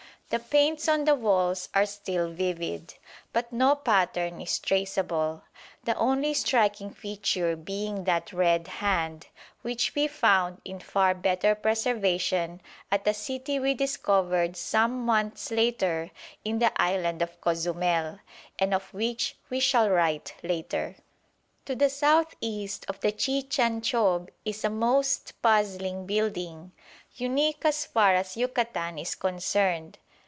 [0.31, 2.93] The paints on the walls are still vivid,
[3.33, 5.43] but no pattern is traceable;
[5.83, 9.27] the only striking feature being that "red hand,"
[9.61, 16.09] which we found in far better preservation at a city we discovered some months later
[16.45, 18.19] in the island of Cozumel,
[18.57, 20.95] and of which we shall write later.
[21.65, 26.71] To the south east of the Chichanchob is a most puzzling building,
[27.17, 29.97] unique as far as Yucatan is concerned.